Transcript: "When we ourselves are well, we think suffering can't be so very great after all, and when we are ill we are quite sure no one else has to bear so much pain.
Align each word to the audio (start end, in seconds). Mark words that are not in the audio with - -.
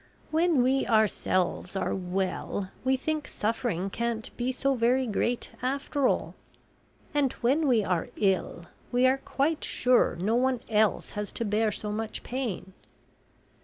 "When 0.31 0.63
we 0.63 0.87
ourselves 0.87 1.75
are 1.75 1.93
well, 1.93 2.71
we 2.83 2.97
think 2.97 3.27
suffering 3.27 3.91
can't 3.91 4.35
be 4.35 4.51
so 4.51 4.73
very 4.73 5.05
great 5.05 5.51
after 5.61 6.07
all, 6.07 6.33
and 7.13 7.33
when 7.33 7.67
we 7.67 7.83
are 7.83 8.09
ill 8.15 8.65
we 8.91 9.05
are 9.05 9.17
quite 9.19 9.63
sure 9.63 10.15
no 10.19 10.33
one 10.35 10.61
else 10.69 11.11
has 11.11 11.31
to 11.33 11.45
bear 11.45 11.71
so 11.71 11.91
much 11.91 12.23
pain. 12.23 12.73